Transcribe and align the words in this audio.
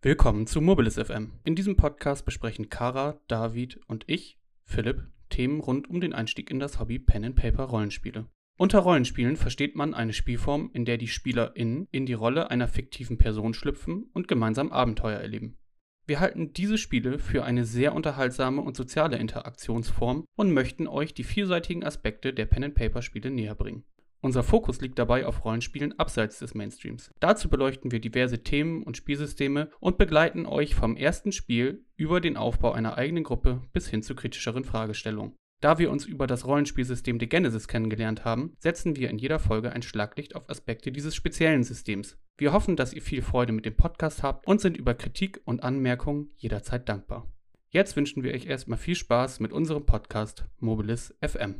Willkommen 0.00 0.46
zu 0.46 0.60
Mobilis 0.60 0.94
FM. 0.94 1.32
In 1.42 1.56
diesem 1.56 1.74
Podcast 1.74 2.24
besprechen 2.24 2.68
Kara, 2.68 3.20
David 3.26 3.80
und 3.88 4.04
ich, 4.06 4.38
Philipp, 4.62 5.08
Themen 5.28 5.58
rund 5.58 5.90
um 5.90 6.00
den 6.00 6.12
Einstieg 6.12 6.52
in 6.52 6.60
das 6.60 6.78
Hobby 6.78 7.00
Pen 7.00 7.24
and 7.24 7.34
Paper 7.34 7.64
Rollenspiele. 7.64 8.28
Unter 8.56 8.78
Rollenspielen 8.78 9.34
versteht 9.34 9.74
man 9.74 9.94
eine 9.94 10.12
Spielform, 10.12 10.70
in 10.72 10.84
der 10.84 10.98
die 10.98 11.08
SpielerInnen 11.08 11.88
in 11.90 12.06
die 12.06 12.12
Rolle 12.12 12.48
einer 12.48 12.68
fiktiven 12.68 13.18
Person 13.18 13.54
schlüpfen 13.54 14.08
und 14.12 14.28
gemeinsam 14.28 14.70
Abenteuer 14.70 15.18
erleben. 15.18 15.58
Wir 16.06 16.20
halten 16.20 16.52
diese 16.52 16.78
Spiele 16.78 17.18
für 17.18 17.42
eine 17.42 17.64
sehr 17.64 17.92
unterhaltsame 17.92 18.62
und 18.62 18.76
soziale 18.76 19.18
Interaktionsform 19.18 20.26
und 20.36 20.52
möchten 20.52 20.86
euch 20.86 21.12
die 21.12 21.24
vielseitigen 21.24 21.82
Aspekte 21.82 22.32
der 22.32 22.46
Pen 22.46 22.62
and 22.62 22.76
Paper 22.76 23.02
Spiele 23.02 23.32
näher 23.32 23.56
bringen. 23.56 23.82
Unser 24.20 24.42
Fokus 24.42 24.80
liegt 24.80 24.98
dabei 24.98 25.26
auf 25.26 25.44
Rollenspielen 25.44 25.98
abseits 25.98 26.40
des 26.40 26.54
Mainstreams. 26.54 27.12
Dazu 27.20 27.48
beleuchten 27.48 27.92
wir 27.92 28.00
diverse 28.00 28.42
Themen 28.42 28.82
und 28.82 28.96
Spielsysteme 28.96 29.70
und 29.78 29.96
begleiten 29.96 30.44
euch 30.44 30.74
vom 30.74 30.96
ersten 30.96 31.30
Spiel 31.30 31.84
über 31.96 32.20
den 32.20 32.36
Aufbau 32.36 32.72
einer 32.72 32.98
eigenen 32.98 33.22
Gruppe 33.22 33.62
bis 33.72 33.88
hin 33.88 34.02
zu 34.02 34.16
kritischeren 34.16 34.64
Fragestellungen. 34.64 35.36
Da 35.60 35.78
wir 35.78 35.90
uns 35.90 36.04
über 36.04 36.26
das 36.26 36.46
Rollenspielsystem 36.46 37.18
The 37.18 37.28
Genesis 37.28 37.66
kennengelernt 37.66 38.24
haben, 38.24 38.54
setzen 38.58 38.96
wir 38.96 39.10
in 39.10 39.18
jeder 39.18 39.38
Folge 39.38 39.72
ein 39.72 39.82
Schlaglicht 39.82 40.36
auf 40.36 40.48
Aspekte 40.48 40.92
dieses 40.92 41.14
speziellen 41.16 41.64
Systems. 41.64 42.16
Wir 42.36 42.52
hoffen, 42.52 42.76
dass 42.76 42.92
ihr 42.92 43.02
viel 43.02 43.22
Freude 43.22 43.52
mit 43.52 43.66
dem 43.66 43.76
Podcast 43.76 44.22
habt 44.22 44.46
und 44.46 44.60
sind 44.60 44.76
über 44.76 44.94
Kritik 44.94 45.40
und 45.44 45.64
Anmerkungen 45.64 46.30
jederzeit 46.36 46.88
dankbar. 46.88 47.26
Jetzt 47.70 47.96
wünschen 47.96 48.22
wir 48.22 48.32
euch 48.32 48.46
erstmal 48.46 48.78
viel 48.78 48.94
Spaß 48.94 49.40
mit 49.40 49.52
unserem 49.52 49.84
Podcast 49.84 50.44
Mobilis 50.60 51.14
FM. 51.20 51.56